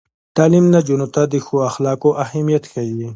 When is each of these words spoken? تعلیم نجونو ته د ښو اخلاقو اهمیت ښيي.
تعلیم 0.37 0.65
نجونو 0.75 1.07
ته 1.13 1.21
د 1.31 1.33
ښو 1.45 1.55
اخلاقو 1.69 2.09
اهمیت 2.23 2.63
ښيي. 2.71 3.07